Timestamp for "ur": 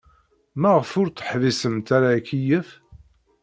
0.99-1.07